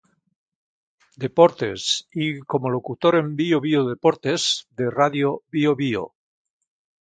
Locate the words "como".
2.39-2.71